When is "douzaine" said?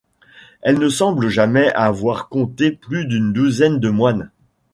3.33-3.77